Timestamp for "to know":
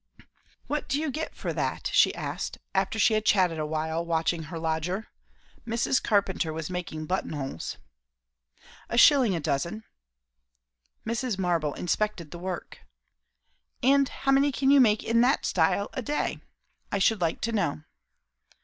17.41-17.83